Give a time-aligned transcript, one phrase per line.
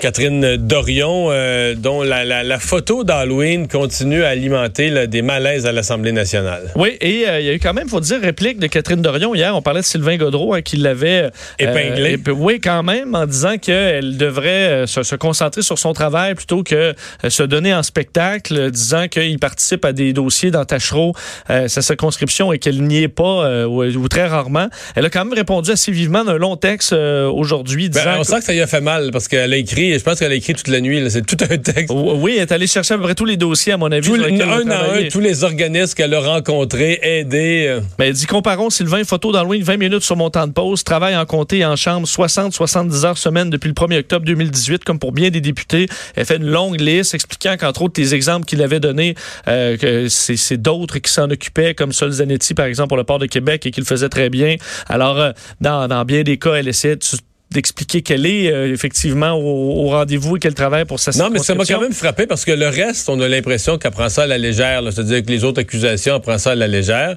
[0.00, 6.72] Catherine Dorion, euh, dont la, photo d'Halloween continue à alimenter des malaises à l'Assemblée nationale.
[6.74, 9.34] Oui, et euh, il y a eu quand même, faut dire, réplique de Catherine Dorion.
[9.34, 12.18] Hier, on parlait de Sylvain Godreau hein, qui l'avait euh, épinglé.
[12.34, 16.94] oui, quand même, en disant qu'elle devrait se, concentrer sur son travail plutôt que
[17.28, 21.14] se donner en spectacle, disant qu'il participe à des dossiers dans Tachereau,
[21.48, 24.68] sa circonscription, et qu'elle n'y est pas ou, très rarement.
[24.94, 27.88] Elle a quand même répondu assez vivement d'un long texte aujourd'hui.
[27.88, 30.18] Ben, on sent que ça y a fait mal parce qu'elle a écrit je pense
[30.18, 31.02] qu'elle a écrit toute la nuit.
[31.10, 31.92] C'est tout un texte.
[31.94, 34.10] Oui, elle est allée chercher à peu près tous les dossiers, à mon avis.
[34.10, 37.66] un à un, tous les organismes qu'elle a rencontrés, aidés.
[37.68, 37.80] Euh.
[37.98, 41.16] Mais elle dit comparons Sylvain, photo d'Halloween, 20 minutes sur mon temps de pause, travail
[41.16, 45.12] en comté et en chambre, 60-70 heures semaine depuis le 1er octobre 2018, comme pour
[45.12, 45.88] bien des députés.
[46.14, 49.14] Elle fait une longue liste expliquant qu'entre autres, les exemples qu'il avait donnés,
[49.48, 53.18] euh, que c'est d'autres qui s'en occupaient, comme Sol Zanetti, par exemple, pour le port
[53.18, 54.56] de Québec, et qu'il faisait très bien.
[54.88, 57.04] Alors, euh, dans, dans bien des cas, elle essaie de
[57.50, 61.54] d'expliquer qu'elle est euh, effectivement au, rendez-vous et qu'elle travaille pour sa Non, mais ça
[61.54, 64.26] m'a quand même frappé parce que le reste, on a l'impression qu'elle prend ça à
[64.26, 64.82] la légère.
[64.90, 67.16] C'est-à-dire que les autres accusations, elle prend ça à la légère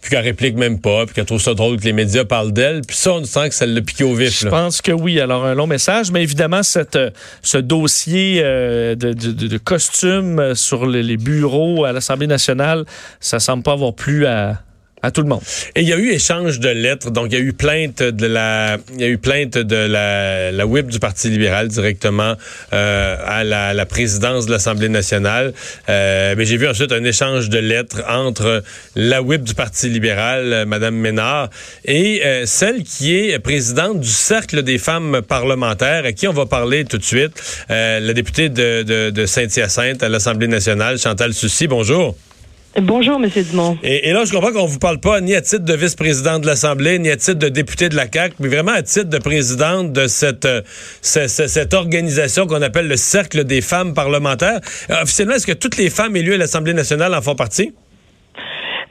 [0.00, 2.82] puis qu'elle réplique même pas, puis qu'elle trouve ça drôle que les médias parlent d'elle.
[2.82, 4.40] Puis ça, on sent que ça l'a piqué au vif.
[4.40, 5.18] Je pense que oui.
[5.18, 6.98] Alors, un long message, mais évidemment, cette,
[7.42, 12.84] ce dossier euh, de, de, de, costumes sur les bureaux à l'Assemblée nationale,
[13.18, 14.62] ça semble pas avoir plu à,
[15.06, 15.42] à tout le monde.
[15.76, 18.26] Et il y a eu échange de lettres, donc il y a eu plainte de
[18.26, 22.34] la, il y a eu plainte de la, la whip du Parti libéral directement
[22.72, 25.52] euh, à la, présidence de l'Assemblée nationale.
[25.88, 28.64] Euh, mais j'ai vu ensuite un échange de lettres entre
[28.96, 31.50] la whip du Parti libéral, euh, Madame Ménard,
[31.84, 36.84] et celle qui est présidente du cercle des femmes parlementaires, à qui on va parler
[36.84, 37.32] tout de suite,
[37.68, 41.68] la députée de, de, de Saint-Hyacinthe à l'Assemblée nationale, Chantal Soucy.
[41.68, 42.16] Bonjour.
[42.82, 43.30] Bonjour, M.
[43.50, 43.78] Dumont.
[43.82, 46.98] Et, là, je comprends qu'on vous parle pas ni à titre de vice-président de l'Assemblée,
[46.98, 50.06] ni à titre de député de la CAQ, mais vraiment à titre de présidente de
[50.06, 50.60] cette, euh,
[51.00, 54.60] cette, organisation qu'on appelle le Cercle des femmes parlementaires.
[54.90, 57.72] Euh, officiellement, est-ce que toutes les femmes élues à l'Assemblée nationale en font partie?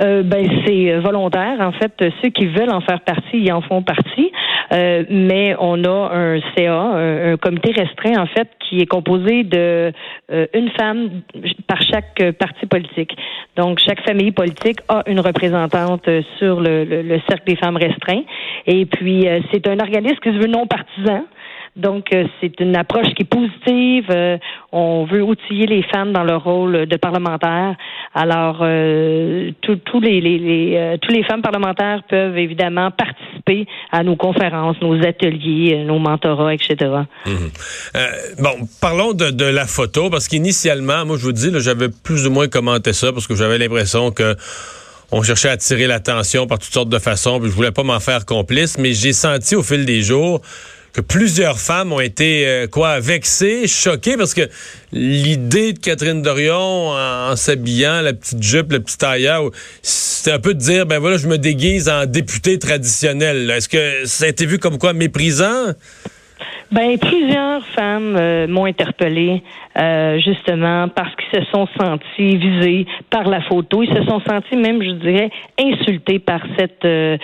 [0.01, 1.61] Euh, ben c'est volontaire.
[1.61, 4.31] En fait, ceux qui veulent en faire partie, ils en font partie.
[4.71, 9.91] Euh, mais on a un CA, un, comité restreint en fait, qui est composé de
[10.31, 11.21] euh, une femme
[11.67, 13.15] par chaque parti politique.
[13.55, 18.23] Donc chaque famille politique a une représentante sur le, le cercle des femmes restreints.
[18.65, 21.23] Et puis euh, c'est un organisme qui se veut non partisan.
[21.75, 24.05] Donc, euh, c'est une approche qui est positive.
[24.09, 24.37] Euh,
[24.71, 27.75] on veut outiller les femmes dans leur rôle de parlementaire.
[28.13, 33.34] Alors, euh, tous les, les, tous les femmes parlementaires peuvent évidemment participer
[33.91, 36.75] à nos conférences, nos ateliers, nos mentorats, etc.
[37.25, 37.51] Mhm.
[38.39, 42.31] bon, parlons de, de, la photo, parce qu'initialement, moi, je vous dis, j'avais plus ou
[42.31, 44.35] moins commenté ça, parce que j'avais l'impression que
[45.11, 47.99] on cherchait à attirer l'attention par toutes sortes de façons, puis je voulais pas m'en
[47.99, 50.41] faire complice, mais j'ai senti au fil des jours
[50.95, 54.43] que plusieurs femmes ont été euh, quoi vexées, choquées parce que
[54.93, 59.51] l'idée de Catherine Dorion en, s'habillant la petite jupe, le petit tailleur,
[59.81, 63.51] c'était un peu de dire ben voilà, je me déguise en député traditionnel.
[63.51, 65.73] Est-ce que ça a été vu comme quoi méprisant?
[66.71, 69.43] Ben, plusieurs femmes euh, m'ont interpellée
[69.77, 73.83] euh, justement parce qu'ils se sont sentis visés par la photo.
[73.83, 75.29] Ils se sont sentis même, je dirais,
[75.59, 77.17] insultés par cette euh,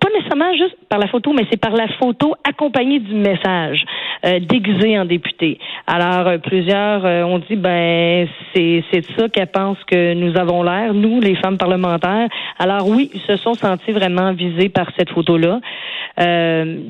[0.00, 3.84] pas nécessairement juste par la photo, mais c'est par la photo accompagnée du message
[4.22, 5.58] déguisé en député.
[5.86, 11.20] Alors plusieurs ont dit ben c'est c'est ça qu'elles pensent que nous avons l'air, nous
[11.20, 12.28] les femmes parlementaires.
[12.58, 15.60] Alors oui, ils se sont sentis vraiment visés par cette photo là.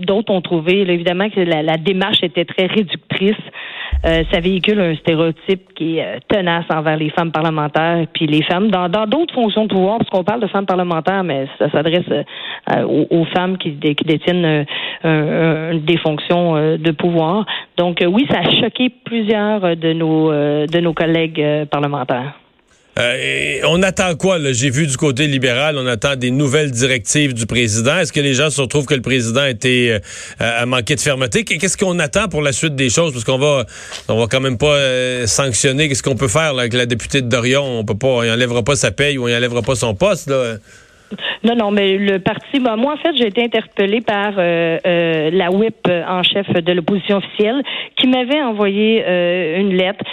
[0.07, 3.37] D'autres ont trouvé évidemment que la, la démarche était très réductrice.
[4.05, 8.43] Euh, ça véhicule un stéréotype qui est euh, tenace envers les femmes parlementaires puis les
[8.43, 12.09] femmes dans d'autres fonctions de pouvoir, parce qu'on parle de femmes parlementaires, mais ça s'adresse
[12.11, 14.65] euh, aux, femmes qui, détiennent
[15.05, 17.47] des fonctions de pouvoir.
[17.77, 22.35] Donc oui, ça a choqué plusieurs de nos de nos collègues parlementaires.
[22.99, 24.39] Euh, on attend quoi?
[24.53, 27.99] J'ai vu du côté libéral, on attend des nouvelles directives du président.
[27.99, 29.99] Est-ce que les gens se retrouvent que le président a été
[30.43, 31.45] euh, manqué de fermeté?
[31.45, 33.13] Qu'est-ce qu'on attend pour la suite des choses?
[33.13, 33.65] Parce qu'on va
[34.09, 35.89] on va quand même pas euh, sanctionner.
[35.89, 37.79] Qu'est-ce qu'on peut faire avec la députée de Dorion?
[37.79, 40.29] On peut pas, on enlèvera pas sa paye ou on enlèvera pas son poste.
[40.29, 40.57] Là.
[41.45, 45.31] Non, non, mais le parti, bah, moi, en fait, j'ai été interpellée par euh, euh,
[45.33, 47.63] la whip en chef de l'opposition officielle
[47.97, 50.05] qui m'avait envoyé euh, une lettre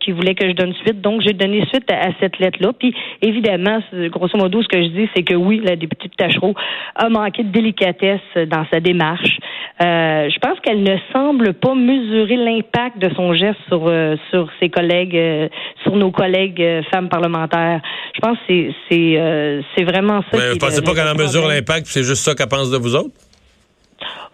[0.00, 1.00] qui voulait que je donne suite.
[1.00, 2.72] Donc, j'ai donné suite à, cette lettre-là.
[2.78, 3.80] Puis, évidemment,
[4.10, 6.54] grosso modo, ce que je dis, c'est que oui, la députée de Tachereau
[6.94, 9.38] a manqué de délicatesse dans sa démarche.
[9.80, 13.90] je pense qu'elle ne semble pas mesurer l'impact de son geste sur
[14.30, 15.50] sur ses collègues,
[15.82, 17.80] sur nos collègues femmes parlementaires.
[18.14, 22.04] Je pense que c'est c'est vraiment mais vous pensez pas qu'elle en mesure l'impact, c'est
[22.04, 23.10] juste ça qu'elle pense de vous autres?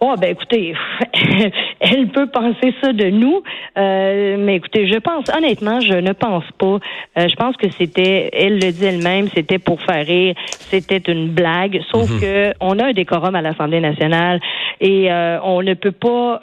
[0.01, 0.73] Oh, ben écoutez,
[1.79, 3.41] elle peut penser ça de nous,
[3.77, 6.79] euh, mais écoutez, je pense, honnêtement, je ne pense pas.
[7.17, 11.29] Euh, je pense que c'était, elle le dit elle-même, c'était pour faire rire, c'était une
[11.29, 12.19] blague, sauf mhm.
[12.19, 14.41] que on a un décorum à l'Assemblée nationale
[14.81, 16.41] et euh, on ne peut pas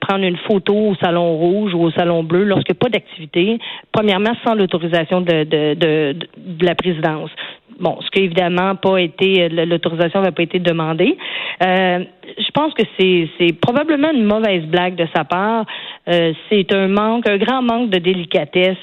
[0.00, 3.58] prendre une photo au Salon Rouge ou au Salon Bleu lorsque pas d'activité,
[3.92, 7.30] premièrement sans l'autorisation de, de, de, de la présidence.
[7.78, 11.16] Bon, ce qui évidemment pas été, l'autorisation n'a pas été demandée.
[11.62, 12.04] Euh,
[12.36, 15.64] je pense que c'est, probablement une mauvaise blague de sa part.
[16.08, 18.76] Euh, c'est un manque, un grand manque de délicatesse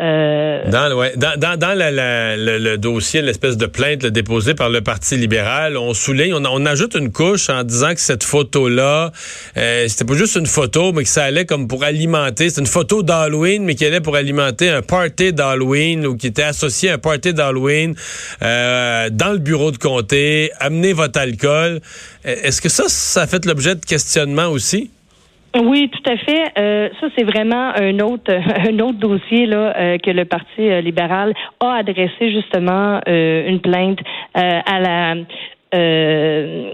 [0.00, 6.66] euh, dans, le, dossier, l'espèce de plainte déposée par le Parti libéral, on souligne, on,
[6.66, 9.12] ajoute une couche en disant que cette photo-là,
[9.56, 12.66] euh, c'était pas juste une photo, mais que ça allait comme pour alimenter, c'est une
[12.66, 16.94] photo d'Halloween, mais qui allait pour alimenter un party d'Halloween ou qui était associé à
[16.94, 17.94] un party d'Halloween
[18.42, 21.80] euh, dans le bureau de comté, amener votre alcool.
[22.24, 24.90] Est-ce que ça, ça a fait l'objet de questionnement aussi?
[25.62, 26.52] Oui, tout à fait.
[26.58, 28.32] Euh, ça, c'est vraiment un autre
[28.68, 33.98] un autre dossier là euh, que le Parti euh, libéral a adressé justement une plainte
[34.34, 35.14] à la
[35.74, 36.70] euh,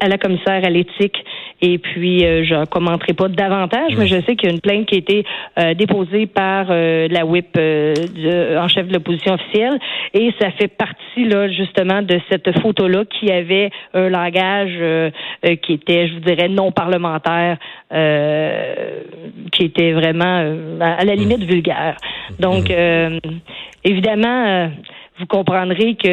[0.00, 1.22] à la commissaire à l'éthique.
[1.60, 4.60] Et puis, euh, je ne commenterai pas davantage, mais je sais qu'il y a une
[4.60, 5.24] plainte qui a été
[5.58, 9.78] euh, déposée par la WIP en chef de l'opposition officielle.
[10.14, 14.78] Et ça fait partie, là, justement, de cette photo-là qui avait un langage
[15.62, 17.58] qui était, je vous dirais, non parlementaire,
[17.90, 21.96] qui était vraiment à la limite vulgaire.
[22.38, 22.72] Donc,
[23.84, 24.70] évidemment,
[25.18, 26.08] vous comprendrez que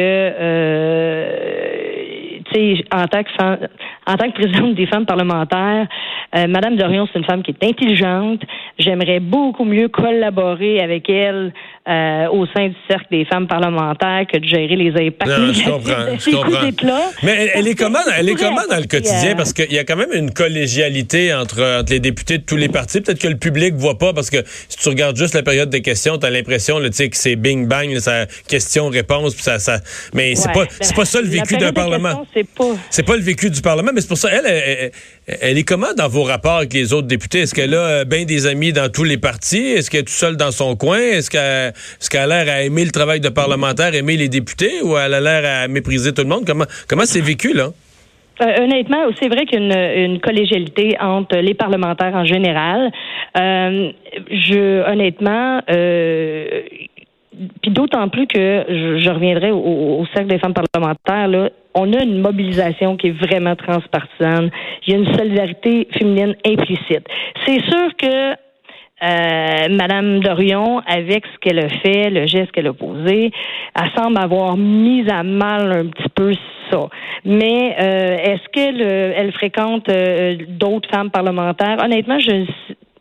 [2.92, 3.66] en tant que
[4.06, 5.88] en tant que présidente des femmes parlementaires,
[6.36, 8.40] euh, Madame Dorion, c'est une femme qui est intelligente.
[8.78, 11.52] J'aimerais beaucoup mieux collaborer avec elle
[11.88, 15.64] euh, au sein du cercle des femmes parlementaires que de gérer les impacts non, je
[15.64, 17.12] comprends, je comprends.
[17.22, 19.34] Mais elle, est comment, elle est comment dans le quotidien?
[19.36, 22.68] Parce qu'il y a quand même une collégialité entre, entre les députés de tous les
[22.68, 23.00] partis.
[23.00, 25.82] Peut-être que le public voit pas parce que si tu regardes juste la période des
[25.82, 29.36] questions, tu as l'impression que c'est bing bang, ça question-réponse.
[29.36, 29.78] Ça, ça,
[30.14, 32.26] mais c'est pas, c'est pas ça le vécu d'un Parlement.
[32.34, 33.02] C'est pas...
[33.02, 34.92] pas le vécu du Parlement, mais c'est pour ça, elle,
[35.26, 37.40] elle, est comment dans vos rapports avec les autres députés?
[37.40, 39.72] Est-ce qu'elle a euh, bien des amis dans tous les partis?
[39.72, 40.98] Est-ce qu'elle est tout seule dans son coin?
[40.98, 44.96] Est-ce qu'elle est a l'air à aimer le travail de parlementaire, aimer les députés, ou
[44.96, 46.44] elle a l'air à mépriser tout le monde?
[46.46, 47.70] Comment comment c'est vécu, là?
[48.42, 52.90] Euh, honnêtement, c'est vrai qu'il y a une, collégialité entre les parlementaires en général.
[53.38, 53.90] Euh,
[54.30, 55.62] je, honnêtement,
[57.62, 62.20] puis d'autant plus que je, reviendrai au, cercle des femmes parlementaires, là, on a une
[62.20, 64.50] mobilisation qui est vraiment transpartisane.
[64.86, 67.06] Il y a une solidarité féminine implicite.
[67.44, 68.32] C'est sûr que
[69.02, 73.30] euh, Madame Dorion, avec ce qu'elle a fait, le geste qu'elle a posé,
[73.74, 76.32] elle semble avoir mis à mal un petit peu
[76.70, 76.88] ça.
[77.26, 81.76] Mais euh, est-ce qu'elle elle fréquente euh, d'autres femmes parlementaires?
[81.82, 82.46] Honnêtement, je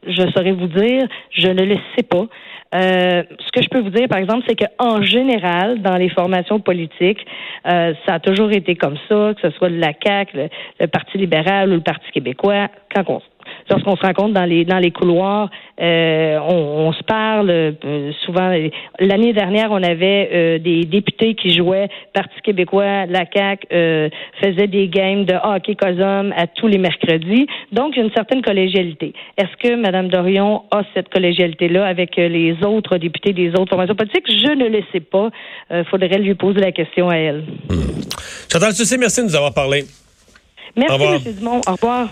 [0.08, 2.26] je saurais vous dire, je ne le sais pas.
[2.76, 6.60] Euh, ce que je peux vous dire, par exemple, c'est qu'en général, dans les formations
[6.60, 7.26] politiques,
[7.68, 10.50] euh, ça a toujours été comme ça, que ce soit la CAQ,
[10.80, 13.22] le, Parti libéral ou le Parti québécois, quand on
[13.70, 15.50] lorsqu'on se rencontre dans les dans les couloirs,
[15.82, 18.54] euh, on, se parle euh, souvent.
[19.00, 23.68] L'année dernière, on avait euh, des députés qui jouaient Parti québécois, la CAQ
[24.42, 27.48] faisait des games de hockey cosum à tous les mercredis.
[27.72, 29.14] Donc, il y a une certaine collégialité.
[29.38, 34.28] Est-ce que Mme Dorion a cette collégialité-là avec les autres députés des autres formations politiques?
[34.28, 35.30] Je ne le sais pas.
[35.72, 37.44] Il faudrait lui poser la question à elle.
[37.70, 38.02] Hmm.
[38.52, 39.84] Chantal merci de nous avoir parlé.
[40.78, 41.34] Merci, M.
[41.38, 41.62] Dumont.
[41.68, 42.10] Au revoir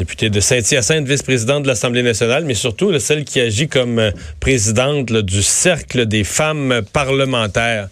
[0.00, 5.12] députée de Saint-Hyacinthe, vice-présidente de l'Assemblée nationale, mais surtout celle qui agit comme euh, présidente
[5.12, 7.90] du cercle des femmes parlementaires.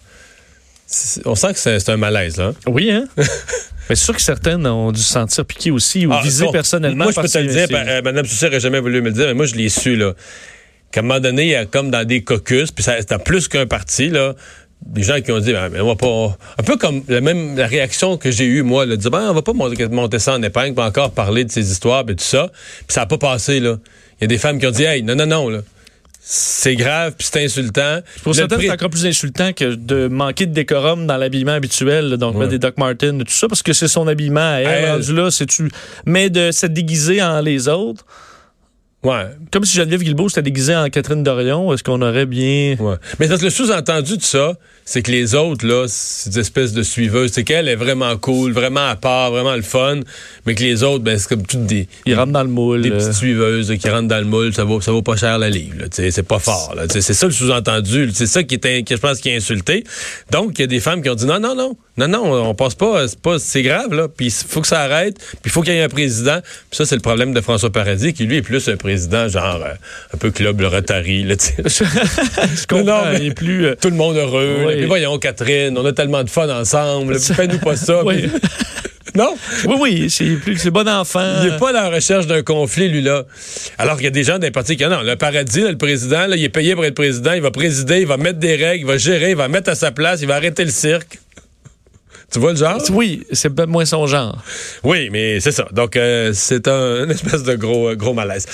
[1.25, 2.47] On sent que c'est un malaise, là.
[2.47, 2.53] Hein?
[2.65, 3.05] Oui, hein?
[3.87, 7.03] c'est sûr que certaines ont dû se sentir piquées aussi ou ah, visées personnellement.
[7.03, 9.35] Moi, je peux te le dire, euh, Mme n'a jamais voulu me le dire, mais
[9.35, 10.13] moi, je l'ai su, là.
[10.91, 13.67] Qu'à un moment donné, il y a comme dans des caucus, puis c'est plus qu'un
[13.67, 14.33] parti, là,
[14.85, 17.67] des gens qui ont dit, ben, on va pas, un peu comme la même la
[17.67, 20.73] réaction que j'ai eue moi, de dire, ben, on va pas monter, ça en épingle,
[20.73, 22.49] pas encore parler de ces histoires, et tout ça.
[22.87, 23.77] Puis ça a pas passé là.
[24.19, 25.59] Il y a des femmes qui ont dit, hey, non, non, non, là.
[26.21, 28.01] C'est grave, puis c'est insultant.
[28.23, 32.35] Pour certaines, c'est encore plus insultant que de manquer de décorum dans l'habillement habituel, donc
[32.35, 35.01] mettre des Doc Martens et tout ça, parce que c'est son habillement à elle.
[35.11, 35.71] là, c'est tu.
[36.05, 38.05] Mais de se déguiser en les autres.
[39.01, 39.27] Ouais.
[39.53, 42.75] Comme si Geneviève Guilbeault s'était déguisée en Catherine Dorion, est-ce qu'on aurait bien...
[42.79, 42.95] Ouais.
[43.17, 46.83] Mais que le sous-entendu de ça, c'est que les autres, là, c'est des espèces de
[46.83, 47.31] suiveuses.
[47.31, 50.01] C'est qu'elle est vraiment cool, vraiment à part, vraiment le fun,
[50.45, 51.87] mais que les autres, ben, c'est comme toutes des...
[52.05, 52.81] Ils rentrent dans le moule.
[52.81, 52.97] Des euh.
[52.97, 55.77] petites suiveuses qui rentrent dans le moule, ça vaut, ça vaut pas cher la livre.
[55.79, 56.73] là, tu sais, C'est pas fort.
[56.75, 58.09] là, C'est ça le sous-entendu.
[58.13, 59.85] C'est ça qui est, qui, je pense, qui est insulté.
[60.29, 62.55] Donc, il y a des femmes qui ont dit non, non, non, non, non, on
[62.55, 64.07] passe pas, c'est pas, c'est grave, là.
[64.09, 65.17] Puis il faut que ça arrête.
[65.17, 66.39] Puis il faut qu'il y ait un président.
[66.41, 69.61] Puis ça, c'est le problème de François Paradis, qui lui est plus un président genre
[69.65, 69.73] euh,
[70.13, 71.35] un peu club le Rotary, là.
[71.57, 73.65] Je comprends, Non, mais- il est plus...
[73.67, 74.57] euh, Tout le monde heureux.
[74.59, 74.65] Oui.
[74.65, 74.77] là.
[74.77, 77.19] Puis voyons, Catherine, on a tellement de fun ensemble.
[77.19, 78.03] Fais-nous pas ça.
[78.03, 78.27] Oui.
[78.27, 78.31] Puis-
[79.15, 79.35] non?
[79.65, 81.41] Oui, oui, c'est plus c'est bon enfant.
[81.43, 83.23] Il n'est pas dans la recherche d'un conflit, lui, là.
[83.77, 86.27] Alors qu'il y a des gens d'un parti qui non, le paradis, là, le président,
[86.27, 88.81] là, il est payé pour être président, il va présider, il va mettre des règles,
[88.83, 91.19] il va gérer, il va mettre à sa place, il va arrêter le cirque.
[92.31, 92.79] Tu vois le genre?
[92.91, 94.37] Oui, c'est peut-être moins son genre.
[94.83, 95.67] Oui, mais c'est ça.
[95.71, 98.45] Donc, euh, c'est un une espèce de gros, euh, gros malaise.